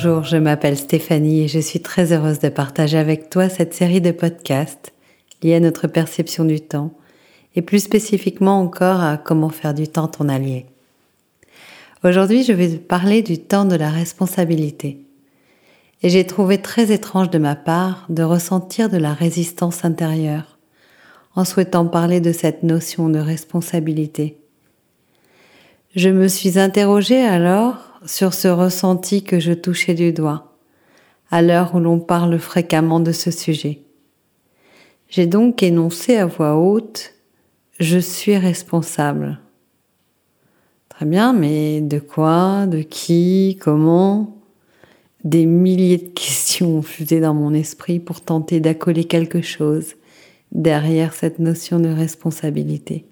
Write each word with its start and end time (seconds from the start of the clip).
Bonjour, 0.00 0.22
je 0.22 0.36
m'appelle 0.36 0.78
Stéphanie 0.78 1.42
et 1.42 1.48
je 1.48 1.58
suis 1.58 1.80
très 1.80 2.12
heureuse 2.12 2.38
de 2.38 2.50
partager 2.50 2.98
avec 2.98 3.30
toi 3.30 3.48
cette 3.48 3.74
série 3.74 4.00
de 4.00 4.12
podcasts 4.12 4.92
liés 5.42 5.56
à 5.56 5.60
notre 5.60 5.88
perception 5.88 6.44
du 6.44 6.60
temps 6.60 6.92
et 7.56 7.62
plus 7.62 7.80
spécifiquement 7.80 8.60
encore 8.60 9.00
à 9.02 9.16
comment 9.16 9.48
faire 9.48 9.74
du 9.74 9.88
temps 9.88 10.06
ton 10.06 10.28
allié. 10.28 10.66
Aujourd'hui, 12.04 12.44
je 12.44 12.52
vais 12.52 12.68
parler 12.76 13.22
du 13.22 13.38
temps 13.38 13.64
de 13.64 13.74
la 13.74 13.90
responsabilité. 13.90 15.04
Et 16.04 16.10
j'ai 16.10 16.24
trouvé 16.24 16.62
très 16.62 16.92
étrange 16.92 17.30
de 17.30 17.38
ma 17.38 17.56
part 17.56 18.06
de 18.08 18.22
ressentir 18.22 18.88
de 18.88 18.98
la 18.98 19.14
résistance 19.14 19.84
intérieure 19.84 20.58
en 21.34 21.44
souhaitant 21.44 21.86
parler 21.86 22.20
de 22.20 22.30
cette 22.30 22.62
notion 22.62 23.08
de 23.08 23.18
responsabilité. 23.18 24.38
Je 25.96 26.08
me 26.08 26.28
suis 26.28 26.56
interrogée 26.56 27.24
alors 27.24 27.87
sur 28.06 28.34
ce 28.34 28.48
ressenti 28.48 29.22
que 29.22 29.40
je 29.40 29.52
touchais 29.52 29.94
du 29.94 30.12
doigt, 30.12 30.56
à 31.30 31.42
l'heure 31.42 31.74
où 31.74 31.80
l'on 31.80 32.00
parle 32.00 32.38
fréquemment 32.38 33.00
de 33.00 33.12
ce 33.12 33.30
sujet. 33.30 33.82
J'ai 35.08 35.26
donc 35.26 35.62
énoncé 35.62 36.16
à 36.16 36.26
voix 36.26 36.56
haute 36.56 37.14
Je 37.80 37.98
suis 37.98 38.36
responsable. 38.36 39.40
Très 40.88 41.06
bien, 41.06 41.32
mais 41.32 41.80
de 41.80 41.98
quoi 41.98 42.66
De 42.66 42.82
qui 42.82 43.56
Comment? 43.60 44.36
Des 45.24 45.46
milliers 45.46 45.98
de 45.98 46.08
questions 46.08 46.78
ont 46.78 46.82
fusé 46.82 47.20
dans 47.20 47.34
mon 47.34 47.52
esprit 47.54 47.98
pour 47.98 48.20
tenter 48.20 48.60
d'accoler 48.60 49.04
quelque 49.04 49.40
chose 49.40 49.94
derrière 50.52 51.12
cette 51.12 51.38
notion 51.38 51.80
de 51.80 51.88
responsabilité. 51.88 53.04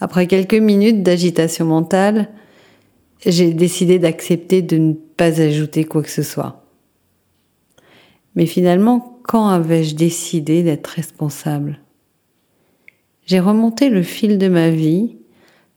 Après 0.00 0.26
quelques 0.26 0.54
minutes 0.54 1.02
d'agitation 1.02 1.66
mentale, 1.66 2.28
j'ai 3.30 3.54
décidé 3.54 3.98
d'accepter 3.98 4.62
de 4.62 4.76
ne 4.76 4.92
pas 4.92 5.40
ajouter 5.40 5.84
quoi 5.84 6.02
que 6.02 6.10
ce 6.10 6.22
soit. 6.22 6.64
Mais 8.34 8.46
finalement, 8.46 9.20
quand 9.22 9.48
avais-je 9.48 9.94
décidé 9.94 10.62
d'être 10.62 10.88
responsable? 10.88 11.80
J'ai 13.26 13.40
remonté 13.40 13.88
le 13.88 14.02
fil 14.02 14.38
de 14.38 14.48
ma 14.48 14.70
vie 14.70 15.16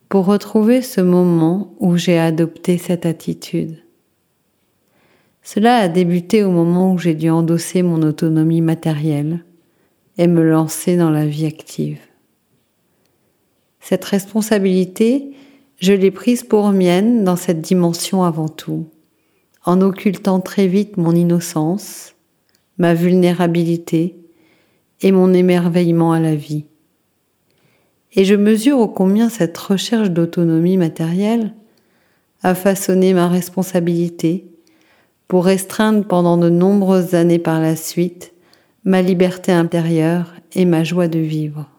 pour 0.09 0.25
retrouver 0.25 0.81
ce 0.81 1.01
moment 1.01 1.73
où 1.79 1.97
j'ai 1.97 2.17
adopté 2.17 2.77
cette 2.77 3.05
attitude. 3.05 3.77
Cela 5.43 5.77
a 5.77 5.87
débuté 5.87 6.43
au 6.43 6.51
moment 6.51 6.93
où 6.93 6.97
j'ai 6.97 7.13
dû 7.13 7.29
endosser 7.29 7.81
mon 7.81 8.01
autonomie 8.01 8.61
matérielle 8.61 9.45
et 10.17 10.27
me 10.27 10.43
lancer 10.43 10.97
dans 10.97 11.09
la 11.09 11.25
vie 11.25 11.45
active. 11.45 11.99
Cette 13.79 14.03
responsabilité, 14.03 15.31
je 15.79 15.93
l'ai 15.93 16.11
prise 16.11 16.43
pour 16.43 16.71
mienne 16.71 17.23
dans 17.23 17.35
cette 17.35 17.61
dimension 17.61 18.23
avant 18.23 18.49
tout, 18.49 18.87
en 19.63 19.81
occultant 19.81 20.39
très 20.39 20.67
vite 20.67 20.97
mon 20.97 21.13
innocence, 21.13 22.15
ma 22.77 22.93
vulnérabilité 22.93 24.17
et 25.01 25.11
mon 25.11 25.33
émerveillement 25.33 26.13
à 26.13 26.19
la 26.19 26.35
vie. 26.35 26.65
Et 28.13 28.25
je 28.25 28.35
mesure 28.35 28.79
au 28.79 28.87
combien 28.87 29.29
cette 29.29 29.57
recherche 29.57 30.09
d'autonomie 30.09 30.77
matérielle 30.77 31.53
a 32.41 32.55
façonné 32.55 33.13
ma 33.13 33.27
responsabilité 33.27 34.47
pour 35.27 35.45
restreindre 35.45 36.05
pendant 36.05 36.37
de 36.37 36.49
nombreuses 36.49 37.13
années 37.13 37.39
par 37.39 37.59
la 37.59 37.75
suite 37.75 38.33
ma 38.83 39.01
liberté 39.01 39.51
intérieure 39.51 40.33
et 40.53 40.65
ma 40.65 40.83
joie 40.83 41.09
de 41.09 41.19
vivre. 41.19 41.76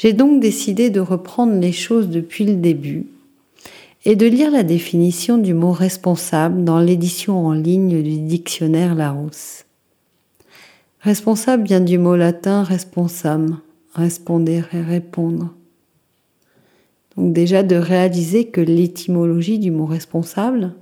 J'ai 0.00 0.14
donc 0.14 0.40
décidé 0.40 0.88
de 0.88 1.00
reprendre 1.00 1.60
les 1.60 1.72
choses 1.72 2.08
depuis 2.08 2.46
le 2.46 2.54
début 2.54 3.04
et 4.06 4.16
de 4.16 4.24
lire 4.24 4.50
la 4.50 4.62
définition 4.62 5.36
du 5.36 5.52
mot 5.52 5.72
responsable 5.72 6.64
dans 6.64 6.80
l'édition 6.80 7.46
en 7.46 7.52
ligne 7.52 8.02
du 8.02 8.16
dictionnaire 8.20 8.94
Larousse. 8.94 9.66
Responsable 11.00 11.64
vient 11.64 11.82
du 11.82 11.98
mot 11.98 12.16
latin 12.16 12.62
responsam, 12.62 13.60
responder 13.92 14.62
et 14.72 14.80
répondre. 14.80 15.52
Donc 17.18 17.34
déjà 17.34 17.62
de 17.62 17.76
réaliser 17.76 18.46
que 18.46 18.62
l'étymologie 18.62 19.58
du 19.58 19.70
mot 19.70 19.84
responsable 19.84 20.72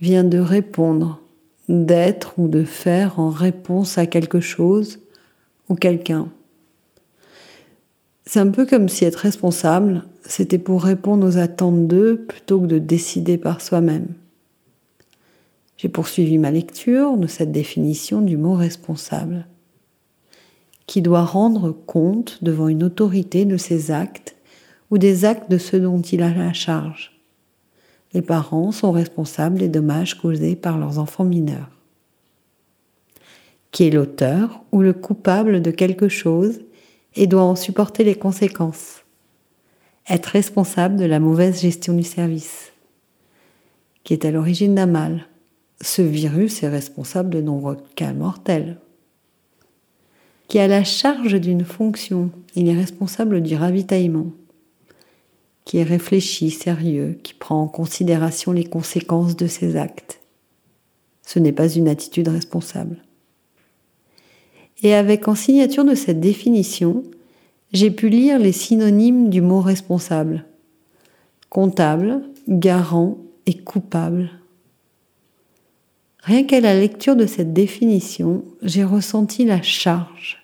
vient 0.00 0.24
de 0.24 0.38
répondre, 0.38 1.20
d'être 1.68 2.34
ou 2.38 2.48
de 2.48 2.64
faire 2.64 3.20
en 3.20 3.30
réponse 3.30 3.98
à 3.98 4.06
quelque 4.06 4.40
chose 4.40 4.98
ou 5.68 5.76
quelqu'un. 5.76 6.26
C'est 8.26 8.40
un 8.40 8.50
peu 8.50 8.66
comme 8.66 8.88
si 8.88 9.04
être 9.04 9.16
responsable, 9.16 10.04
c'était 10.22 10.58
pour 10.58 10.84
répondre 10.84 11.26
aux 11.26 11.38
attentes 11.38 11.88
d'eux 11.88 12.24
plutôt 12.28 12.60
que 12.60 12.66
de 12.66 12.78
décider 12.78 13.38
par 13.38 13.60
soi-même. 13.60 14.08
J'ai 15.76 15.88
poursuivi 15.88 16.36
ma 16.36 16.50
lecture 16.50 17.16
de 17.16 17.26
cette 17.26 17.52
définition 17.52 18.20
du 18.20 18.36
mot 18.36 18.54
responsable, 18.54 19.46
qui 20.86 21.00
doit 21.00 21.24
rendre 21.24 21.72
compte 21.72 22.42
devant 22.44 22.68
une 22.68 22.84
autorité 22.84 23.46
de 23.46 23.56
ses 23.56 23.90
actes 23.90 24.36
ou 24.90 24.98
des 24.98 25.24
actes 25.24 25.50
de 25.50 25.56
ceux 25.58 25.80
dont 25.80 26.02
il 26.02 26.22
a 26.22 26.34
la 26.34 26.52
charge. 26.52 27.18
Les 28.12 28.22
parents 28.22 28.72
sont 28.72 28.92
responsables 28.92 29.58
des 29.58 29.68
dommages 29.68 30.18
causés 30.18 30.56
par 30.56 30.78
leurs 30.78 30.98
enfants 30.98 31.24
mineurs. 31.24 31.70
Qui 33.70 33.84
est 33.84 33.90
l'auteur 33.90 34.62
ou 34.72 34.82
le 34.82 34.92
coupable 34.92 35.62
de 35.62 35.70
quelque 35.70 36.08
chose 36.08 36.60
et 37.14 37.26
doit 37.26 37.42
en 37.42 37.56
supporter 37.56 38.04
les 38.04 38.14
conséquences. 38.14 39.04
Être 40.08 40.26
responsable 40.26 40.96
de 40.96 41.04
la 41.04 41.20
mauvaise 41.20 41.60
gestion 41.60 41.94
du 41.94 42.02
service, 42.02 42.72
qui 44.04 44.12
est 44.12 44.24
à 44.24 44.30
l'origine 44.30 44.74
d'un 44.74 44.86
mal. 44.86 45.26
Ce 45.82 46.02
virus 46.02 46.62
est 46.62 46.68
responsable 46.68 47.30
de 47.30 47.40
nombreux 47.40 47.78
cas 47.94 48.12
mortels. 48.12 48.78
Qui 50.48 50.58
a 50.58 50.66
la 50.66 50.84
charge 50.84 51.40
d'une 51.40 51.64
fonction, 51.64 52.30
il 52.56 52.68
est 52.68 52.76
responsable 52.76 53.40
du 53.40 53.54
ravitaillement. 53.54 54.32
Qui 55.64 55.78
est 55.78 55.84
réfléchi, 55.84 56.50
sérieux, 56.50 57.18
qui 57.22 57.34
prend 57.34 57.62
en 57.62 57.68
considération 57.68 58.50
les 58.50 58.64
conséquences 58.64 59.36
de 59.36 59.46
ses 59.46 59.76
actes. 59.76 60.20
Ce 61.24 61.38
n'est 61.38 61.52
pas 61.52 61.68
une 61.68 61.86
attitude 61.86 62.26
responsable. 62.26 62.96
Et 64.82 64.94
avec 64.94 65.28
en 65.28 65.34
signature 65.34 65.84
de 65.84 65.94
cette 65.94 66.20
définition, 66.20 67.02
j'ai 67.72 67.90
pu 67.90 68.08
lire 68.08 68.38
les 68.38 68.52
synonymes 68.52 69.30
du 69.30 69.40
mot 69.40 69.60
responsable. 69.60 70.44
Comptable, 71.48 72.22
garant 72.48 73.18
et 73.46 73.54
coupable. 73.54 74.30
Rien 76.22 76.44
qu'à 76.44 76.60
la 76.60 76.78
lecture 76.78 77.16
de 77.16 77.26
cette 77.26 77.52
définition, 77.52 78.44
j'ai 78.62 78.84
ressenti 78.84 79.44
la 79.44 79.62
charge, 79.62 80.38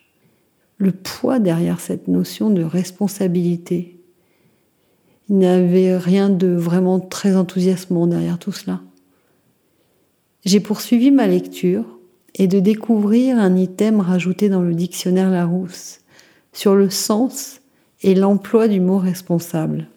le 0.78 0.92
poids 0.92 1.38
derrière 1.38 1.80
cette 1.80 2.08
notion 2.08 2.50
de 2.50 2.62
responsabilité. 2.62 3.98
Il 5.28 5.36
n'y 5.36 5.46
avait 5.46 5.96
rien 5.96 6.30
de 6.30 6.48
vraiment 6.48 7.00
très 7.00 7.36
enthousiasmant 7.36 8.06
derrière 8.06 8.38
tout 8.38 8.52
cela. 8.52 8.80
J'ai 10.44 10.60
poursuivi 10.60 11.10
ma 11.10 11.26
lecture 11.26 11.84
et 12.36 12.46
de 12.46 12.60
découvrir 12.60 13.38
un 13.38 13.56
item 13.56 14.00
rajouté 14.00 14.48
dans 14.48 14.60
le 14.60 14.74
dictionnaire 14.74 15.30
Larousse 15.30 16.00
sur 16.52 16.74
le 16.74 16.90
sens 16.90 17.60
et 18.02 18.14
l'emploi 18.14 18.68
du 18.68 18.78
mot 18.78 18.98
responsable. 18.98 19.88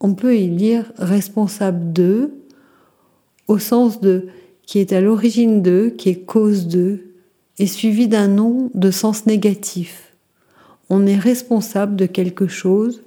On 0.00 0.14
peut 0.14 0.36
y 0.36 0.48
lire 0.48 0.90
responsable 0.96 1.92
de 1.92 2.32
au 3.48 3.58
sens 3.58 4.00
de 4.00 4.28
qui 4.62 4.78
est 4.78 4.92
à 4.92 5.00
l'origine 5.00 5.62
de, 5.62 5.92
qui 5.96 6.10
est 6.10 6.20
cause 6.20 6.66
de, 6.66 7.00
et 7.58 7.66
suivi 7.66 8.06
d'un 8.06 8.28
nom 8.28 8.70
de 8.74 8.90
sens 8.90 9.26
négatif. 9.26 10.14
On 10.90 11.06
est 11.06 11.18
responsable 11.18 11.96
de 11.96 12.06
quelque 12.06 12.46
chose 12.46 13.02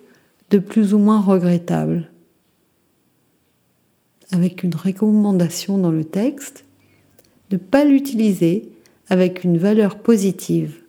de 0.50 0.60
plus 0.60 0.94
ou 0.94 0.98
moins 0.98 1.22
regrettable. 1.22 2.12
Avec 4.32 4.64
une 4.64 4.76
recommandation 4.76 5.78
dans 5.78 5.92
le 5.92 6.04
texte, 6.04 6.66
ne 7.52 7.58
pas 7.58 7.86
l'utiliser 7.86 8.72
avec 9.10 9.44
une 9.44 9.58
valeur 9.58 10.00
positive. 10.00 10.82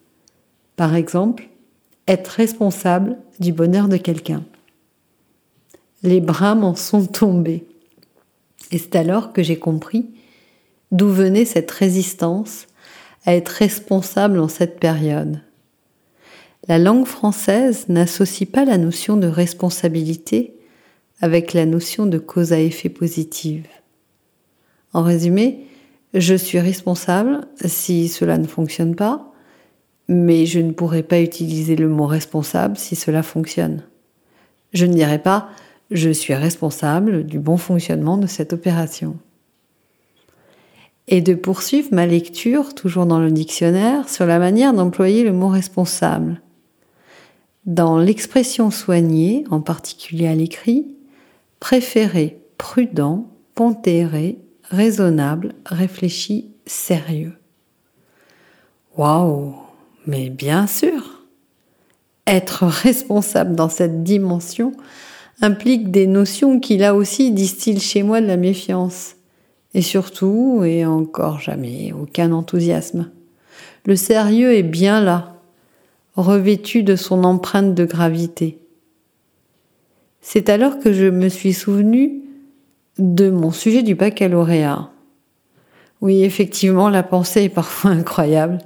Par 0.77 0.95
exemple, 0.95 1.49
être 2.09 2.29
responsable 2.29 3.17
du 3.41 3.53
bonheur 3.53 3.89
de 3.89 3.97
quelqu'un. 3.97 4.45
Les 6.03 6.21
bras 6.21 6.55
m'en 6.55 6.75
sont 6.75 7.07
tombés. 7.07 7.65
Et 8.71 8.79
c'est 8.79 8.97
alors 8.97 9.33
que 9.33 9.43
j'ai 9.43 9.59
compris 9.59 10.07
d'où 10.91 11.09
venait 11.09 11.45
cette 11.45 11.71
résistance 11.71 12.67
à 13.25 13.35
être 13.35 13.49
responsable 13.49 14.39
en 14.39 14.49
cette 14.49 14.81
période. 14.81 15.41
La 16.69 16.79
langue 16.79 17.07
française 17.07 17.89
n'associe 17.89 18.49
pas 18.49 18.65
la 18.65 18.79
notion 18.79 19.17
de 19.17 19.27
responsabilité 19.27 20.55
avec 21.21 21.55
la 21.55 21.67
notion 21.67 22.07
de 22.07 22.19
cause 22.19 22.53
à 22.53 22.61
effet 22.61 22.89
positive. 22.89 23.67
En 24.93 25.03
résumé, 25.03 25.67
je 26.15 26.35
suis 26.35 26.61
responsable 26.61 27.47
si 27.65 28.09
cela 28.09 28.39
ne 28.39 28.47
fonctionne 28.47 28.95
pas, 28.95 29.33
mais 30.09 30.47
je 30.47 30.61
ne 30.61 30.73
pourrai 30.73 31.03
pas 31.03 31.21
utiliser 31.21 31.77
le 31.77 31.89
mot 31.89 32.07
responsable 32.07 32.77
si 32.77 32.97
cela 32.97 33.23
fonctionne. 33.23 33.83
Je 34.73 34.87
ne 34.87 34.95
dirai 34.95 35.19
pas 35.19 35.49
Je 35.91 36.11
suis 36.11 36.35
responsable 36.35 37.25
du 37.25 37.39
bon 37.39 37.59
fonctionnement 37.59 38.17
de 38.17 38.27
cette 38.27 38.55
opération. 38.55 39.17
Et 41.07 41.21
de 41.21 41.35
poursuivre 41.35 41.89
ma 41.93 42.07
lecture, 42.07 42.75
toujours 42.75 43.05
dans 43.05 43.19
le 43.19 43.31
dictionnaire, 43.31 44.09
sur 44.09 44.25
la 44.25 44.39
manière 44.39 44.73
d'employer 44.73 45.23
le 45.23 45.33
mot 45.33 45.49
responsable. 45.49 46.41
Dans 47.67 47.99
l'expression 47.99 48.71
soignée, 48.71 49.45
en 49.51 49.61
particulier 49.61 50.29
à 50.29 50.35
l'écrit, 50.35 50.97
préféré, 51.61 52.41
prudent, 52.57 53.29
pondéré, 53.55 54.39
raisonnable, 54.73 55.55
réfléchi, 55.67 56.51
sérieux. 56.67 57.35
Waouh 58.97 59.55
Mais 60.07 60.31
bien 60.31 60.67
sûr 60.67 61.23
Être 62.27 62.65
responsable 62.67 63.55
dans 63.55 63.69
cette 63.69 64.03
dimension 64.03 64.73
implique 65.43 65.91
des 65.91 66.07
notions 66.07 66.59
qui 66.59 66.79
là 66.79 66.95
aussi 66.95 67.33
distillent 67.33 67.81
chez 67.81 68.03
moi 68.03 68.21
de 68.21 68.27
la 68.27 68.37
méfiance. 68.37 69.17
Et 69.75 69.83
surtout, 69.83 70.63
et 70.65 70.85
encore 70.85 71.41
jamais, 71.41 71.93
aucun 71.93 72.33
enthousiasme. 72.33 73.11
Le 73.87 73.97
sérieux 73.97 74.55
est 74.55 74.63
bien 74.63 75.01
là, 75.01 75.41
revêtu 76.15 76.83
de 76.83 76.97
son 76.97 77.25
empreinte 77.25 77.75
de 77.75 77.85
gravité. 77.85 78.59
C'est 80.21 80.49
alors 80.49 80.79
que 80.79 80.93
je 80.93 81.07
me 81.07 81.29
suis 81.29 81.53
souvenu 81.53 82.22
de 83.03 83.31
mon 83.31 83.51
sujet 83.51 83.83
du 83.83 83.97
baccalauréat. 83.97 84.91
Oui, 86.01 86.23
effectivement, 86.23 86.89
la 86.89 87.03
pensée 87.03 87.45
est 87.45 87.49
parfois 87.49 87.91
incroyable. 87.93 88.59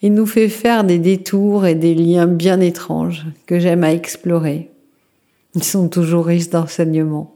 Il 0.00 0.14
nous 0.14 0.26
fait 0.26 0.48
faire 0.48 0.84
des 0.84 0.98
détours 0.98 1.66
et 1.66 1.74
des 1.74 1.94
liens 1.94 2.26
bien 2.26 2.60
étranges 2.60 3.26
que 3.46 3.58
j'aime 3.58 3.82
à 3.82 3.92
explorer. 3.92 4.70
Ils 5.56 5.64
sont 5.64 5.88
toujours 5.88 6.26
riches 6.26 6.50
d'enseignements. 6.50 7.34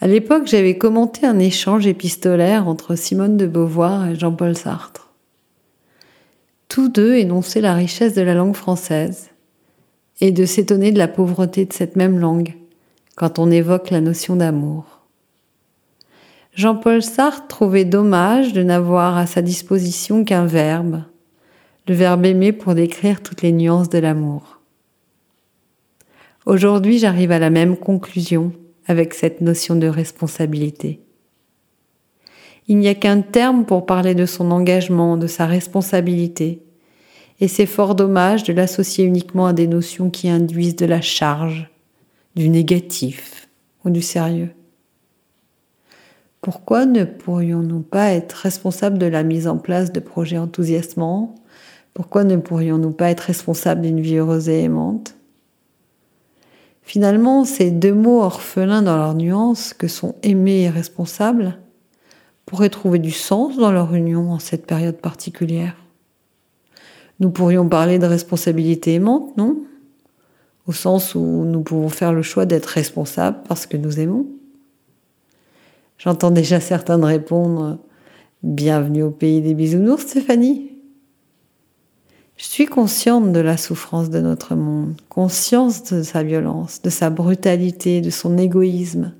À 0.00 0.08
l'époque, 0.08 0.46
j'avais 0.46 0.76
commenté 0.76 1.26
un 1.26 1.38
échange 1.38 1.86
épistolaire 1.86 2.66
entre 2.66 2.96
Simone 2.96 3.36
de 3.36 3.46
Beauvoir 3.46 4.08
et 4.08 4.18
Jean-Paul 4.18 4.56
Sartre. 4.56 5.12
Tous 6.68 6.88
deux 6.88 7.14
énonçaient 7.14 7.60
la 7.60 7.74
richesse 7.74 8.14
de 8.14 8.22
la 8.22 8.34
langue 8.34 8.56
française 8.56 9.30
et 10.20 10.32
de 10.32 10.44
s'étonner 10.44 10.90
de 10.90 10.98
la 10.98 11.08
pauvreté 11.08 11.66
de 11.66 11.72
cette 11.72 11.94
même 11.94 12.18
langue 12.18 12.54
quand 13.16 13.38
on 13.38 13.50
évoque 13.50 13.90
la 13.90 14.00
notion 14.00 14.36
d'amour. 14.36 15.02
Jean-Paul 16.54 17.02
Sartre 17.02 17.46
trouvait 17.48 17.84
dommage 17.84 18.52
de 18.52 18.62
n'avoir 18.62 19.16
à 19.16 19.26
sa 19.26 19.40
disposition 19.40 20.24
qu'un 20.24 20.44
verbe, 20.44 21.02
le 21.88 21.94
verbe 21.94 22.26
aimer 22.26 22.52
pour 22.52 22.74
décrire 22.74 23.22
toutes 23.22 23.42
les 23.42 23.52
nuances 23.52 23.88
de 23.88 23.98
l'amour. 23.98 24.60
Aujourd'hui, 26.44 26.98
j'arrive 26.98 27.32
à 27.32 27.38
la 27.38 27.50
même 27.50 27.76
conclusion 27.76 28.52
avec 28.86 29.14
cette 29.14 29.40
notion 29.40 29.76
de 29.76 29.86
responsabilité. 29.86 31.00
Il 32.68 32.78
n'y 32.78 32.88
a 32.88 32.94
qu'un 32.94 33.22
terme 33.22 33.64
pour 33.64 33.86
parler 33.86 34.14
de 34.14 34.26
son 34.26 34.50
engagement, 34.50 35.16
de 35.16 35.26
sa 35.26 35.46
responsabilité, 35.46 36.62
et 37.40 37.48
c'est 37.48 37.66
fort 37.66 37.94
dommage 37.94 38.44
de 38.44 38.52
l'associer 38.52 39.04
uniquement 39.04 39.46
à 39.46 39.52
des 39.52 39.66
notions 39.66 40.10
qui 40.10 40.28
induisent 40.28 40.76
de 40.76 40.86
la 40.86 41.00
charge, 41.00 41.71
du 42.34 42.48
négatif 42.48 43.48
ou 43.84 43.90
du 43.90 44.02
sérieux. 44.02 44.50
Pourquoi 46.40 46.86
ne 46.86 47.04
pourrions-nous 47.04 47.82
pas 47.82 48.10
être 48.10 48.32
responsables 48.32 48.98
de 48.98 49.06
la 49.06 49.22
mise 49.22 49.46
en 49.46 49.58
place 49.58 49.92
de 49.92 50.00
projets 50.00 50.38
enthousiasmants? 50.38 51.36
Pourquoi 51.94 52.24
ne 52.24 52.36
pourrions-nous 52.36 52.90
pas 52.90 53.10
être 53.10 53.20
responsables 53.20 53.82
d'une 53.82 54.00
vie 54.00 54.16
heureuse 54.16 54.48
et 54.48 54.62
aimante? 54.62 55.14
Finalement, 56.82 57.44
ces 57.44 57.70
deux 57.70 57.94
mots 57.94 58.22
orphelins 58.22 58.82
dans 58.82 58.96
leur 58.96 59.14
nuance, 59.14 59.72
que 59.72 59.86
sont 59.86 60.16
aimés 60.22 60.62
et 60.62 60.68
responsables, 60.68 61.58
pourraient 62.44 62.70
trouver 62.70 62.98
du 62.98 63.12
sens 63.12 63.56
dans 63.56 63.70
leur 63.70 63.94
union 63.94 64.32
en 64.32 64.40
cette 64.40 64.66
période 64.66 64.96
particulière. 64.96 65.76
Nous 67.20 67.30
pourrions 67.30 67.68
parler 67.68 68.00
de 68.00 68.06
responsabilité 68.06 68.94
aimante, 68.94 69.36
non? 69.36 69.58
Au 70.66 70.72
sens 70.72 71.14
où 71.14 71.20
nous 71.20 71.62
pouvons 71.62 71.88
faire 71.88 72.12
le 72.12 72.22
choix 72.22 72.46
d'être 72.46 72.66
responsables 72.66 73.38
parce 73.48 73.66
que 73.66 73.76
nous 73.76 73.98
aimons. 73.98 74.26
J'entends 75.98 76.30
déjà 76.30 76.60
certains 76.60 77.04
répondre 77.04 77.78
Bienvenue 78.42 79.04
au 79.04 79.10
pays 79.10 79.40
des 79.40 79.54
bisounours, 79.54 80.02
Stéphanie. 80.02 80.72
Je 82.36 82.44
suis 82.44 82.66
consciente 82.66 83.32
de 83.32 83.38
la 83.38 83.56
souffrance 83.56 84.10
de 84.10 84.18
notre 84.18 84.56
monde, 84.56 85.00
conscience 85.08 85.84
de 85.84 86.02
sa 86.02 86.24
violence, 86.24 86.82
de 86.82 86.90
sa 86.90 87.08
brutalité, 87.08 88.00
de 88.00 88.10
son 88.10 88.36
égoïsme. 88.36 89.14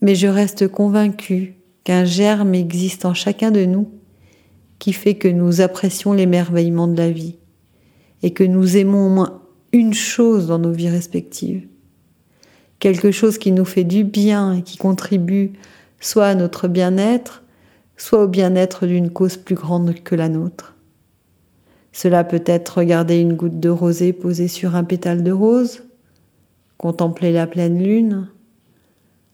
Mais 0.00 0.14
je 0.14 0.28
reste 0.28 0.68
convaincue 0.68 1.56
qu'un 1.82 2.04
germe 2.04 2.54
existe 2.54 3.04
en 3.04 3.14
chacun 3.14 3.50
de 3.50 3.64
nous 3.64 3.90
qui 4.78 4.92
fait 4.92 5.14
que 5.14 5.28
nous 5.28 5.60
apprécions 5.60 6.12
l'émerveillement 6.12 6.86
de 6.86 6.96
la 6.96 7.10
vie 7.10 7.38
et 8.22 8.32
que 8.32 8.44
nous 8.44 8.76
aimons 8.76 9.06
au 9.06 9.10
moins 9.10 9.42
une 9.74 9.92
chose 9.92 10.46
dans 10.46 10.60
nos 10.60 10.70
vies 10.70 10.88
respectives. 10.88 11.66
Quelque 12.78 13.10
chose 13.10 13.38
qui 13.38 13.50
nous 13.50 13.64
fait 13.64 13.82
du 13.82 14.04
bien 14.04 14.54
et 14.54 14.62
qui 14.62 14.78
contribue 14.78 15.52
soit 15.98 16.26
à 16.26 16.34
notre 16.36 16.68
bien-être, 16.68 17.42
soit 17.96 18.22
au 18.22 18.28
bien-être 18.28 18.86
d'une 18.86 19.10
cause 19.10 19.36
plus 19.36 19.56
grande 19.56 19.94
que 20.04 20.14
la 20.14 20.28
nôtre. 20.28 20.76
Cela 21.90 22.22
peut 22.22 22.42
être 22.46 22.78
regarder 22.78 23.18
une 23.18 23.34
goutte 23.34 23.58
de 23.58 23.68
rosée 23.68 24.12
posée 24.12 24.46
sur 24.46 24.76
un 24.76 24.84
pétale 24.84 25.24
de 25.24 25.32
rose, 25.32 25.82
contempler 26.78 27.32
la 27.32 27.48
pleine 27.48 27.82
lune, 27.82 28.28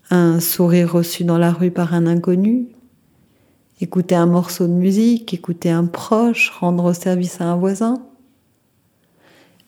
un 0.08 0.40
sourire 0.40 0.90
reçu 0.90 1.24
dans 1.24 1.38
la 1.38 1.52
rue 1.52 1.70
par 1.70 1.92
un 1.92 2.06
inconnu, 2.06 2.68
écouter 3.82 4.14
un 4.14 4.26
morceau 4.26 4.66
de 4.66 4.72
musique, 4.72 5.34
écouter 5.34 5.68
un 5.68 5.84
proche, 5.84 6.48
rendre 6.48 6.94
service 6.94 7.42
à 7.42 7.44
un 7.44 7.56
voisin. 7.56 8.02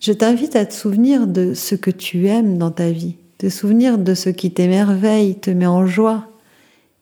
Je 0.02 0.12
t'invite 0.12 0.56
à 0.56 0.66
te 0.66 0.75
souvenir 0.75 1.28
de 1.28 1.54
ce 1.54 1.76
que 1.76 1.93
tu 1.93 2.26
aimes 2.26 2.58
dans 2.58 2.72
ta 2.72 2.90
vie, 2.90 3.19
te 3.38 3.49
souvenir 3.49 3.99
de 3.99 4.14
ce 4.14 4.31
qui 4.31 4.50
t'émerveille, 4.52 5.38
te 5.38 5.49
met 5.49 5.66
en 5.66 5.87
joie 5.87 6.26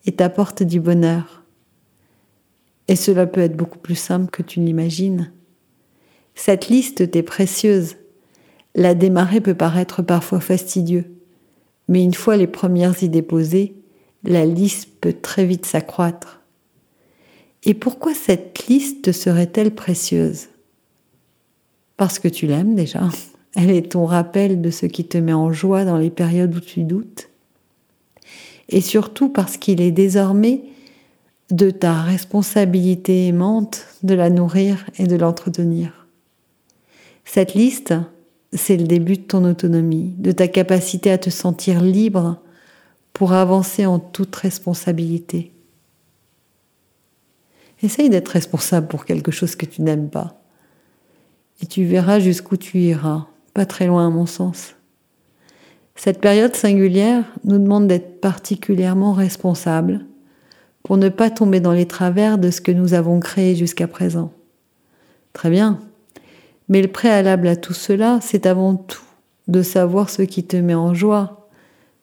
et 0.05 0.13
t'apporte 0.13 0.63
du 0.63 0.81
bonheur. 0.81 1.43
Et 2.89 2.97
cela 2.97 3.27
peut 3.27 3.41
être 3.41 3.57
beaucoup 3.57 3.79
plus 3.79 3.95
simple 3.95 4.31
que 4.31 4.43
tu 4.43 4.61
l'imagines. 4.61 5.33
Cette 6.35 6.69
liste 6.69 7.11
t'est 7.11 7.23
précieuse. 7.23 7.97
La 8.75 8.95
démarrer 8.95 9.41
peut 9.41 9.55
paraître 9.55 10.03
parfois 10.03 10.41
fastidieux, 10.41 11.07
mais 11.89 12.05
une 12.05 12.13
fois 12.13 12.37
les 12.37 12.47
premières 12.47 13.03
idées 13.03 13.23
posées, 13.23 13.77
la 14.25 14.45
liste 14.45 14.91
peut 15.01 15.15
très 15.15 15.47
vite 15.47 15.65
s'accroître. 15.65 16.43
Et 17.65 17.73
pourquoi 17.73 18.13
cette 18.13 18.67
liste 18.67 19.13
serait-elle 19.13 19.75
précieuse? 19.75 20.49
Parce 22.01 22.19
que 22.19 22.29
tu 22.29 22.47
l'aimes 22.47 22.75
déjà. 22.75 23.11
Elle 23.55 23.71
est 23.71 23.93
ton 23.93 24.07
rappel 24.07 24.63
de 24.63 24.71
ce 24.71 24.87
qui 24.87 25.05
te 25.05 25.19
met 25.19 25.35
en 25.35 25.53
joie 25.53 25.85
dans 25.85 25.99
les 25.99 26.09
périodes 26.09 26.57
où 26.57 26.61
tu 26.61 26.85
doutes. 26.85 27.29
Et 28.71 28.81
surtout 28.81 29.29
parce 29.29 29.59
qu'il 29.59 29.83
est 29.83 29.91
désormais 29.91 30.63
de 31.51 31.69
ta 31.69 32.01
responsabilité 32.01 33.27
aimante 33.27 33.85
de 34.03 34.15
la 34.15 34.31
nourrir 34.31 34.87
et 34.97 35.07
de 35.07 35.15
l'entretenir. 35.15 36.07
Cette 37.27 37.53
liste, 37.53 37.93
c'est 38.55 38.79
le 38.79 38.87
début 38.87 39.19
de 39.19 39.25
ton 39.25 39.45
autonomie, 39.45 40.15
de 40.17 40.33
ta 40.33 40.49
capacité 40.49 41.11
à 41.11 41.19
te 41.19 41.29
sentir 41.29 41.83
libre 41.83 42.41
pour 43.13 43.35
avancer 43.35 43.85
en 43.85 43.99
toute 43.99 44.35
responsabilité. 44.37 45.53
Essaye 47.83 48.09
d'être 48.09 48.29
responsable 48.29 48.89
pour 48.89 49.05
quelque 49.05 49.31
chose 49.31 49.55
que 49.55 49.67
tu 49.67 49.83
n'aimes 49.83 50.09
pas. 50.09 50.40
Et 51.63 51.67
tu 51.67 51.85
verras 51.85 52.19
jusqu'où 52.19 52.57
tu 52.57 52.79
iras, 52.79 53.27
pas 53.55 53.67
très 53.67 53.87
loin 53.87 54.07
à 54.07 54.11
mon 54.11 54.27
sens. 54.27 54.75
Cette 55.95 56.21
période 56.21 56.57
singulière 56.57 57.25
nous 57.45 57.59
demande 57.59 57.87
d'être 57.87 58.21
particulièrement 58.21 59.13
responsables 59.13 60.07
pour 60.83 60.97
ne 60.97 61.11
pas 61.11 61.31
tomber 61.31 61.61
dans 61.61 61.73
les 61.73 61.87
travers 61.87 62.39
de 62.39 62.51
ce 62.51 62.61
que 62.61 62.73
nous 62.73 62.95
avons 62.95 63.21
créé 63.21 63.55
jusqu'à 63.55 63.87
présent. 63.87 64.33
Très 65.35 65.51
bien, 65.51 65.79
mais 66.69 66.81
le 66.81 66.89
préalable 66.89 67.49
à 67.49 67.57
tout 67.57 67.75
cela, 67.75 68.19
c'est 68.23 68.47
avant 68.47 68.77
tout 68.77 69.03
de 69.49 69.63
savoir 69.63 70.09
ce 70.09 70.23
qui 70.23 70.45
te 70.45 70.57
met 70.57 70.75
en 70.75 70.95
joie, 70.95 71.49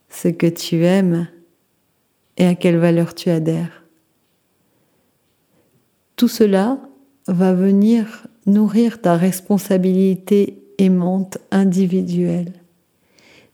ce 0.10 0.28
que 0.28 0.48
tu 0.48 0.86
aimes 0.86 1.28
et 2.38 2.46
à 2.46 2.56
quelle 2.56 2.78
valeur 2.78 3.16
tu 3.16 3.30
adhères. 3.30 3.84
Tout 6.18 6.28
cela 6.28 6.80
va 7.28 7.54
venir 7.54 8.28
nourrir 8.48 9.01
ta 9.01 9.16
responsabilité 9.16 10.63
aimante 10.77 11.38
individuelle, 11.51 12.54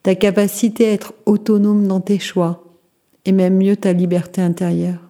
ta 0.03 0.15
capacité 0.15 0.87
à 0.87 0.93
être 0.93 1.13
autonome 1.25 1.87
dans 1.87 2.01
tes 2.01 2.19
choix 2.19 2.63
et 3.25 3.31
même 3.31 3.57
mieux 3.57 3.75
ta 3.75 3.93
liberté 3.93 4.41
intérieure. 4.41 5.01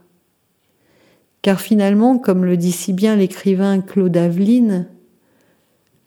Car 1.41 1.59
finalement, 1.59 2.17
comme 2.17 2.45
le 2.45 2.57
dit 2.57 2.71
si 2.71 2.93
bien 2.93 3.15
l'écrivain 3.15 3.81
Claude 3.81 4.15
Aveline, 4.17 4.87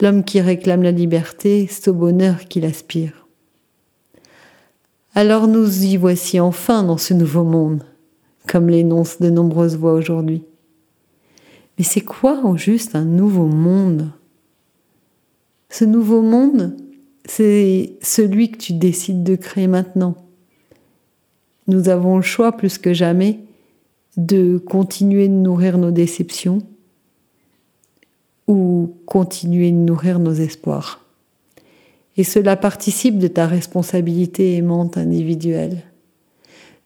L'homme 0.03 0.25
qui 0.25 0.43
réclame 0.43 0.83
la 0.83 0.91
liberté, 0.91 1.67
c'est 1.71 1.89
au 1.89 1.95
bonheur 1.95 2.45
qu'il 2.45 2.67
aspire. 2.67 3.27
Alors 5.15 5.49
nous 5.49 5.85
y 5.85 5.97
voici 5.97 6.39
enfin 6.39 6.83
dans 6.83 6.99
ce 6.99 7.15
nouveau 7.15 7.45
monde, 7.45 7.83
comme 8.47 8.69
l'énoncent 8.69 9.17
de 9.21 9.31
nombreuses 9.31 9.79
voix 9.79 9.95
aujourd'hui. 9.95 10.45
Mais 11.79 11.85
c'est 11.85 12.01
quoi 12.01 12.45
au 12.45 12.57
juste 12.57 12.95
un 12.95 13.05
nouveau 13.05 13.47
monde? 13.47 14.11
Ce 15.69 15.85
nouveau 15.85 16.23
monde, 16.23 16.77
c'est 17.25 17.99
celui 18.01 18.51
que 18.51 18.59
tu 18.59 18.73
décides 18.73 19.25
de 19.25 19.37
créer 19.37 19.67
maintenant. 19.67 20.17
Nous 21.67 21.89
avons 21.89 22.17
le 22.17 22.23
choix 22.23 22.53
plus 22.53 22.79
que 22.79 22.95
jamais 22.95 23.41
de 24.17 24.59
continuer 24.59 25.29
de 25.29 25.35
nourrir 25.35 25.77
nos 25.77 25.91
déceptions 25.91 26.63
ou 28.47 28.97
continuer 29.05 29.71
de 29.71 29.77
nourrir 29.77 30.19
nos 30.19 30.33
espoirs. 30.33 31.05
Et 32.17 32.25
cela 32.25 32.57
participe 32.57 33.19
de 33.19 33.29
ta 33.29 33.47
responsabilité 33.47 34.57
aimante 34.57 34.97
individuelle. 34.97 35.83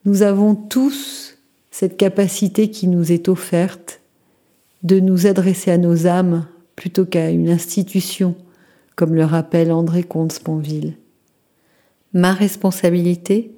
Nous 0.04 0.23
avons 0.23 0.54
tous 0.54 1.38
cette 1.70 1.97
capacité 1.97 2.70
qui 2.70 2.88
nous 2.88 3.12
est 3.12 3.28
offerte 3.28 4.00
de 4.82 5.00
nous 5.00 5.26
adresser 5.26 5.70
à 5.70 5.78
nos 5.78 6.06
âmes 6.06 6.46
plutôt 6.76 7.04
qu'à 7.04 7.30
une 7.30 7.50
institution, 7.50 8.34
comme 8.96 9.14
le 9.14 9.25
rappelle 9.25 9.72
André 9.72 10.02
Comte-Sponville. 10.02 10.96
Ma 12.12 12.32
responsabilité, 12.32 13.52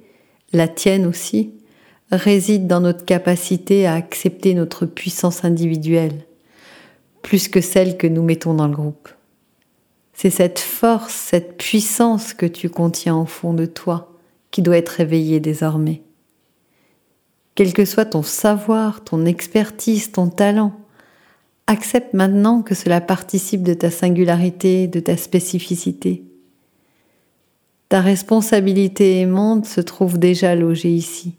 la 0.53 0.69
tienne 0.69 1.07
aussi, 1.07 1.55
réside 2.11 2.67
dans 2.67 2.81
notre 2.81 3.05
capacité 3.05 3.87
à 3.87 3.95
accepter 3.95 4.55
notre 4.55 4.87
puissance 4.87 5.45
individuelle, 5.45 6.27
plus 7.23 7.49
que 7.49 7.61
celle 7.61 7.97
que 7.97 8.07
nous 8.07 8.23
mettons 8.23 8.55
dans 8.55 8.67
le 8.67 8.75
groupe. 8.75 9.09
C'est 10.13 10.31
cette 10.31 10.59
force, 10.59 11.15
cette 11.15 11.57
puissance 11.57 12.35
que 12.35 12.47
tu 12.47 12.69
contiens 12.69 13.17
au 13.17 13.25
fond 13.25 13.55
de 13.55 13.67
toi 13.67 14.13
qui 14.51 14.61
doit 14.61 14.77
être 14.77 14.91
réveillée 14.91 15.41
désormais. 15.41 16.03
Quel 17.55 17.73
que 17.73 17.85
soit 17.85 18.05
ton 18.05 18.23
savoir, 18.23 19.05
ton 19.05 19.25
expertise, 19.25 20.13
ton 20.13 20.29
talent, 20.29 20.73
accepte 21.73 22.13
maintenant 22.13 22.63
que 22.63 22.75
cela 22.75 23.01
participe 23.01 23.63
de 23.63 23.75
ta 23.75 23.91
singularité, 23.91 24.87
de 24.87 25.01
ta 25.01 25.17
spécificité. 25.17 26.23
Ta 27.89 28.01
responsabilité 28.01 29.21
aimante 29.21 29.67
se 29.67 29.81
trouve 29.81 30.19
déjà 30.19 30.55
logée 30.55 30.93
ici. 30.93 31.35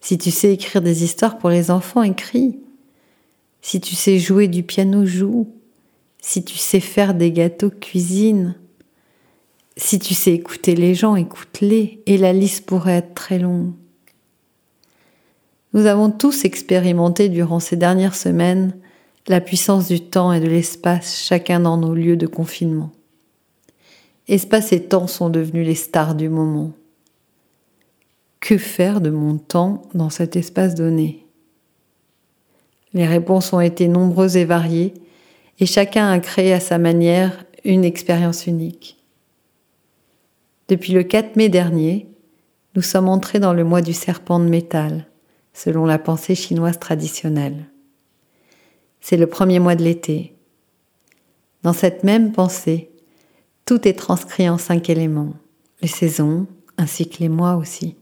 Si 0.00 0.18
tu 0.18 0.30
sais 0.30 0.52
écrire 0.52 0.82
des 0.82 1.04
histoires 1.04 1.38
pour 1.38 1.50
les 1.50 1.70
enfants, 1.70 2.02
écris. 2.02 2.58
Si 3.62 3.80
tu 3.80 3.94
sais 3.94 4.18
jouer 4.18 4.46
du 4.46 4.62
piano, 4.62 5.04
joue. 5.04 5.48
Si 6.20 6.44
tu 6.44 6.56
sais 6.56 6.80
faire 6.80 7.14
des 7.14 7.32
gâteaux, 7.32 7.70
cuisine. 7.70 8.54
Si 9.76 9.98
tu 9.98 10.14
sais 10.14 10.32
écouter 10.32 10.74
les 10.74 10.94
gens, 10.94 11.16
écoute-les. 11.16 12.02
Et 12.06 12.18
la 12.18 12.32
liste 12.32 12.66
pourrait 12.66 12.98
être 12.98 13.14
très 13.14 13.38
longue. 13.38 13.72
Nous 15.72 15.86
avons 15.86 16.10
tous 16.10 16.44
expérimenté 16.44 17.28
durant 17.28 17.60
ces 17.60 17.76
dernières 17.76 18.16
semaines 18.16 18.74
la 19.28 19.40
puissance 19.40 19.88
du 19.88 20.00
temps 20.00 20.32
et 20.32 20.40
de 20.40 20.46
l'espace, 20.46 21.22
chacun 21.22 21.60
dans 21.60 21.76
nos 21.76 21.94
lieux 21.94 22.16
de 22.16 22.26
confinement. 22.26 22.90
Espace 24.28 24.72
et 24.72 24.82
temps 24.82 25.06
sont 25.06 25.28
devenus 25.28 25.66
les 25.66 25.74
stars 25.74 26.14
du 26.14 26.28
moment. 26.28 26.72
Que 28.40 28.58
faire 28.58 29.00
de 29.00 29.10
mon 29.10 29.36
temps 29.36 29.82
dans 29.94 30.10
cet 30.10 30.36
espace 30.36 30.74
donné? 30.74 31.26
Les 32.92 33.06
réponses 33.06 33.52
ont 33.52 33.60
été 33.60 33.86
nombreuses 33.88 34.36
et 34.36 34.44
variées, 34.44 34.94
et 35.58 35.66
chacun 35.66 36.10
a 36.10 36.18
créé 36.18 36.52
à 36.52 36.60
sa 36.60 36.78
manière 36.78 37.44
une 37.64 37.84
expérience 37.84 38.46
unique. 38.46 38.96
Depuis 40.68 40.92
le 40.92 41.02
4 41.02 41.36
mai 41.36 41.48
dernier, 41.48 42.08
nous 42.74 42.82
sommes 42.82 43.08
entrés 43.08 43.40
dans 43.40 43.52
le 43.52 43.64
mois 43.64 43.82
du 43.82 43.92
serpent 43.92 44.40
de 44.40 44.48
métal, 44.48 45.06
selon 45.52 45.84
la 45.84 45.98
pensée 45.98 46.34
chinoise 46.34 46.78
traditionnelle. 46.78 47.69
C'est 49.10 49.16
le 49.16 49.26
premier 49.26 49.58
mois 49.58 49.74
de 49.74 49.82
l'été. 49.82 50.36
Dans 51.64 51.72
cette 51.72 52.04
même 52.04 52.30
pensée, 52.30 52.92
tout 53.64 53.88
est 53.88 53.98
transcrit 53.98 54.48
en 54.48 54.56
cinq 54.56 54.88
éléments, 54.88 55.32
les 55.82 55.88
saisons 55.88 56.46
ainsi 56.78 57.08
que 57.08 57.18
les 57.18 57.28
mois 57.28 57.56
aussi. 57.56 57.96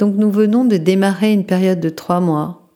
Donc 0.00 0.16
nous 0.16 0.32
venons 0.32 0.64
de 0.64 0.78
démarrer 0.78 1.32
une 1.32 1.46
période 1.46 1.78
de 1.78 1.90
trois 1.90 2.18
mois 2.18 2.66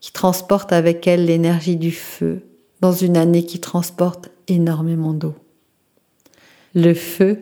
qui 0.00 0.12
transporte 0.12 0.72
avec 0.72 1.06
elle 1.06 1.26
l'énergie 1.26 1.76
du 1.76 1.92
feu 1.92 2.40
dans 2.80 2.92
une 2.92 3.18
année 3.18 3.44
qui 3.44 3.60
transporte 3.60 4.30
énormément 4.48 5.12
d'eau. 5.12 5.34
Le 6.74 6.94
feu 6.94 7.38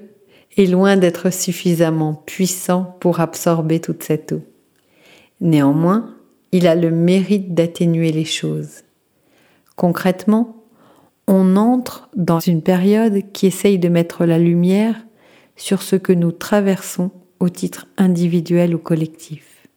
est 0.56 0.66
loin 0.66 0.96
d'être 0.96 1.30
suffisamment 1.30 2.14
puissant 2.26 2.96
pour 2.98 3.20
absorber 3.20 3.78
toute 3.78 4.02
cette 4.02 4.32
eau. 4.32 4.42
Néanmoins, 5.40 6.17
il 6.52 6.66
a 6.66 6.74
le 6.74 6.90
mérite 6.90 7.54
d'atténuer 7.54 8.12
les 8.12 8.24
choses. 8.24 8.82
Concrètement, 9.76 10.64
on 11.26 11.56
entre 11.56 12.08
dans 12.16 12.40
une 12.40 12.62
période 12.62 13.32
qui 13.32 13.46
essaye 13.46 13.78
de 13.78 13.88
mettre 13.88 14.24
la 14.24 14.38
lumière 14.38 14.96
sur 15.56 15.82
ce 15.82 15.96
que 15.96 16.12
nous 16.12 16.32
traversons 16.32 17.10
au 17.38 17.48
titre 17.48 17.86
individuel 17.96 18.74
ou 18.74 18.78
collectif. 18.78 19.68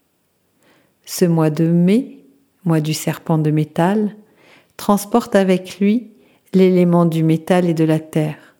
Ce 1.05 1.25
mois 1.25 1.49
de 1.49 1.67
mai, 1.67 2.19
mois 2.63 2.79
du 2.79 2.93
serpent 2.93 3.37
de 3.37 3.51
métal, 3.51 4.15
transporte 4.77 5.35
avec 5.35 5.79
lui 5.79 6.11
l'élément 6.53 7.05
du 7.05 7.23
métal 7.23 7.65
et 7.65 7.73
de 7.73 7.83
la 7.83 7.99
terre, 7.99 8.55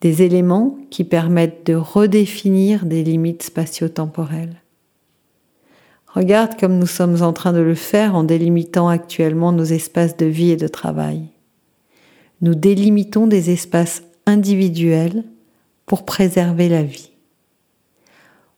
des 0.00 0.22
éléments 0.22 0.76
qui 0.90 1.04
permettent 1.04 1.66
de 1.66 1.74
redéfinir 1.74 2.86
des 2.86 3.04
limites 3.04 3.44
spatio-temporelles. 3.44 4.63
Regarde 6.14 6.56
comme 6.58 6.78
nous 6.78 6.86
sommes 6.86 7.22
en 7.22 7.32
train 7.32 7.52
de 7.52 7.58
le 7.58 7.74
faire 7.74 8.14
en 8.14 8.22
délimitant 8.22 8.88
actuellement 8.88 9.50
nos 9.50 9.64
espaces 9.64 10.16
de 10.16 10.26
vie 10.26 10.52
et 10.52 10.56
de 10.56 10.68
travail. 10.68 11.22
Nous 12.40 12.54
délimitons 12.54 13.26
des 13.26 13.50
espaces 13.50 14.04
individuels 14.24 15.24
pour 15.86 16.04
préserver 16.04 16.68
la 16.68 16.84
vie. 16.84 17.10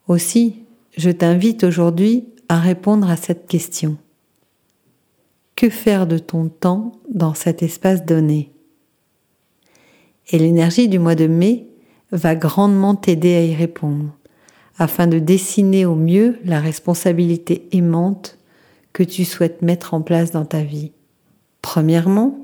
Aussi, 0.06 0.64
je 0.98 1.10
t'invite 1.10 1.64
aujourd'hui 1.64 2.26
à 2.50 2.60
répondre 2.60 3.08
à 3.08 3.16
cette 3.16 3.46
question. 3.46 3.96
Que 5.56 5.70
faire 5.70 6.06
de 6.06 6.18
ton 6.18 6.48
temps 6.48 6.92
dans 7.08 7.32
cet 7.32 7.62
espace 7.62 8.04
donné? 8.04 8.52
Et 10.28 10.38
l'énergie 10.38 10.88
du 10.88 10.98
mois 10.98 11.14
de 11.14 11.26
mai 11.26 11.68
va 12.12 12.34
grandement 12.34 12.94
t'aider 12.94 13.34
à 13.34 13.42
y 13.42 13.54
répondre 13.54 14.14
afin 14.78 15.06
de 15.06 15.18
dessiner 15.18 15.86
au 15.86 15.94
mieux 15.94 16.38
la 16.44 16.60
responsabilité 16.60 17.68
aimante 17.72 18.38
que 18.92 19.02
tu 19.02 19.24
souhaites 19.24 19.62
mettre 19.62 19.94
en 19.94 20.02
place 20.02 20.30
dans 20.30 20.44
ta 20.44 20.62
vie. 20.62 20.92
Premièrement, 21.62 22.38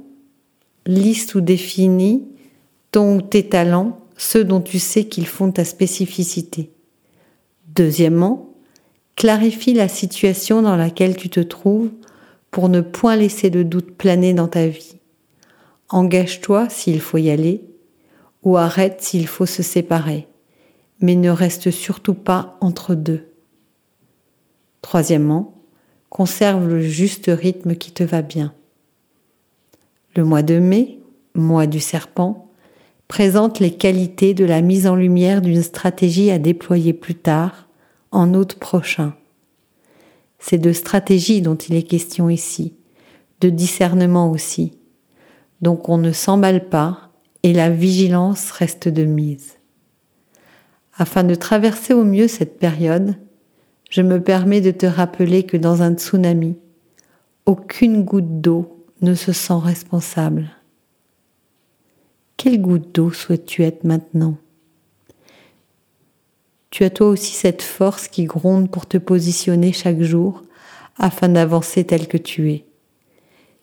liste 0.87 1.35
ou 1.35 1.41
définis 1.41 2.27
ton 2.91 3.17
ou 3.17 3.23
tes 3.23 3.49
talents, 3.49 4.01
ceux 4.17 4.45
dont 4.45 4.61
tu 4.61 4.79
sais 4.79 5.05
qu'ils 5.05 5.27
font 5.27 5.51
ta 5.51 5.65
spécificité. 5.65 6.71
Deuxièmement, 7.75 8.55
clarifie 9.17 9.73
la 9.73 9.89
situation 9.89 10.63
dans 10.63 10.77
laquelle 10.77 11.17
tu 11.17 11.29
te 11.29 11.41
trouves 11.41 11.91
pour 12.51 12.69
ne 12.69 12.81
point 12.81 13.17
laisser 13.17 13.49
de 13.49 13.63
doute 13.63 13.93
planer 13.93 14.35
dans 14.35 14.49
ta 14.49 14.67
vie. 14.67 14.97
Engage-toi 15.89 16.69
s'il 16.69 17.01
faut 17.01 17.19
y 17.19 17.31
aller 17.31 17.63
ou 18.43 18.57
arrête 18.57 19.01
s'il 19.01 19.27
faut 19.27 19.47
se 19.47 19.63
séparer 19.63 20.27
mais 21.03 21.17
ne 21.17 21.31
reste 21.31 21.71
surtout 21.71 22.15
pas 22.15 22.57
entre 22.61 22.95
deux. 22.95 23.29
Troisièmement, 24.81 25.55
conserve 26.09 26.69
le 26.69 26.81
juste 26.81 27.31
rythme 27.33 27.75
qui 27.75 27.93
te 27.93 28.03
va 28.05 28.23
bien. 28.23 28.55
Le 30.15 30.25
mois 30.25 30.43
de 30.43 30.59
mai, 30.59 31.01
mois 31.35 31.67
du 31.67 31.81
serpent, 31.81 32.51
présente 33.09 33.59
les 33.61 33.73
qualités 33.73 34.35
de 34.35 34.45
la 34.45 34.63
mise 34.63 34.87
en 34.87 34.95
lumière 34.95 35.43
d'une 35.43 35.63
stratégie 35.63 36.31
à 36.31 36.39
déployer 36.39 36.93
plus 36.93 37.15
tard, 37.15 37.69
en 38.11 38.35
août 38.35 38.55
prochain. 38.55 39.15
C'est 40.39 40.59
de 40.59 40.73
stratégie 40.73 41.41
dont 41.41 41.55
il 41.55 41.75
est 41.75 41.83
question 41.83 42.29
ici, 42.29 42.75
de 43.41 43.49
discernement 43.49 44.31
aussi. 44.31 44.79
Donc 45.63 45.89
on 45.89 45.99
ne 45.99 46.13
s'emballe 46.13 46.69
pas 46.69 47.11
et 47.43 47.53
la 47.53 47.71
vigilance 47.71 48.51
reste 48.51 48.89
de 48.89 49.05
mise. 49.05 49.59
Afin 50.99 51.25
de 51.25 51.35
traverser 51.35 51.95
au 51.95 52.05
mieux 52.05 52.29
cette 52.29 52.59
période, 52.59 53.15
je 53.91 54.03
me 54.03 54.23
permets 54.23 54.61
de 54.61 54.71
te 54.71 54.87
rappeler 54.87 55.45
que 55.45 55.57
dans 55.57 55.83
un 55.83 55.95
tsunami, 55.95 56.57
aucune 57.47 58.05
goutte 58.05 58.41
d'eau 58.41 58.87
ne 59.01 59.15
se 59.15 59.33
sent 59.33 59.59
responsable. 59.63 60.51
Quelle 62.37 62.61
goutte 62.61 62.95
d'eau 62.95 63.11
souhaites-tu 63.11 63.63
être 63.63 63.85
maintenant? 63.85 64.37
Tu 66.71 66.85
as 66.85 66.91
toi 66.91 67.09
aussi 67.09 67.33
cette 67.33 67.63
force 67.63 68.09
qui 68.09 68.25
gronde 68.25 68.71
pour 68.71 68.87
te 68.87 68.97
positionner 68.97 69.73
chaque 69.73 70.01
jour 70.01 70.43
afin 70.99 71.29
d'avancer 71.29 71.85
tel 71.85 72.09
que 72.09 72.17
tu 72.17 72.51
es. 72.51 72.65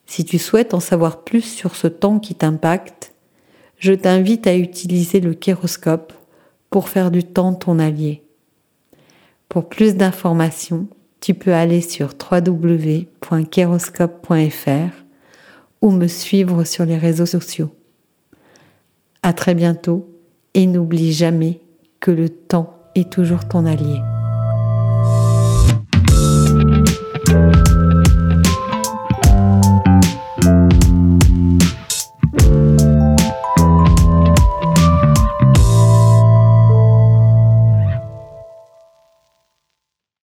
Si 0.06 0.26
tu 0.26 0.40
souhaites 0.40 0.74
en 0.74 0.80
savoir 0.80 1.24
plus 1.24 1.42
sur 1.42 1.76
ce 1.76 1.88
temps 1.88 2.20
qui 2.20 2.36
t'impacte, 2.36 3.14
je 3.78 3.94
t'invite 3.94 4.48
à 4.48 4.56
utiliser 4.56 5.20
le 5.20 5.34
kéroscope 5.34 6.14
pour 6.70 6.90
faire 6.90 7.12
du 7.12 7.24
temps 7.24 7.54
ton 7.54 7.80
allié. 7.80 8.24
Pour 9.48 9.70
plus 9.70 9.96
d'informations, 9.96 10.88
tu 11.22 11.34
peux 11.34 11.54
aller 11.54 11.80
sur 11.82 12.14
www.keroscope.fr 12.32 15.04
ou 15.82 15.92
me 15.92 16.08
suivre 16.08 16.64
sur 16.64 16.86
les 16.86 16.98
réseaux 16.98 17.26
sociaux. 17.26 17.76
À 19.24 19.34
très 19.34 19.56
bientôt 19.56 20.08
et 20.54 20.68
n'oublie 20.68 21.12
jamais 21.12 21.60
que 22.00 22.12
le 22.12 22.30
temps 22.30 22.76
est 22.96 23.12
toujours 23.12 23.48
ton 23.48 23.66
allié. 23.66 24.00